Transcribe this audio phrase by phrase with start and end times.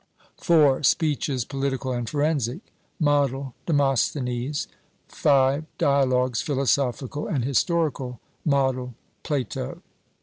[0.37, 0.81] 4.
[0.81, 2.61] Speeches, Political and Forensic.
[2.99, 4.67] Model DEMOSTHENES.
[5.07, 5.65] 5.
[5.77, 8.19] Dialogues, Philosophical and Historical.
[8.43, 9.83] Model PLATO.